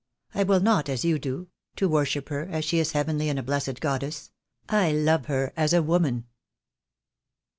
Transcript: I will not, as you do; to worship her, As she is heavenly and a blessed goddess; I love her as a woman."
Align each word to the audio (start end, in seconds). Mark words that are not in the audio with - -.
I 0.33 0.41
will 0.41 0.61
not, 0.61 0.89
as 0.89 1.05
you 1.05 1.19
do; 1.19 1.49
to 1.75 1.87
worship 1.87 2.29
her, 2.29 2.41
As 2.47 2.65
she 2.65 2.79
is 2.79 2.93
heavenly 2.93 3.29
and 3.29 3.37
a 3.37 3.43
blessed 3.43 3.79
goddess; 3.79 4.31
I 4.67 4.91
love 4.91 5.27
her 5.27 5.53
as 5.55 5.73
a 5.73 5.83
woman." 5.83 6.25